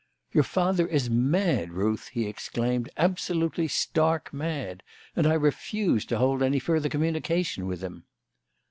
[0.31, 4.81] "Your father is mad, Ruth!" he exclaimed; "absolutely stark mad!
[5.15, 8.05] And I refuse to hold any further communication with him."